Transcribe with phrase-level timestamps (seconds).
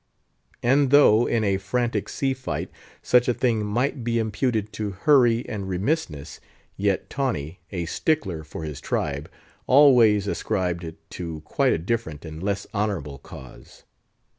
[0.63, 2.71] And though, in a frantic sea fight,
[3.03, 6.39] such a thing might be imputed to hurry and remissness,
[6.75, 9.29] yet Tawney, a stickler for his tribe,
[9.67, 13.83] always ascribed it to quite a different and less honourable cause.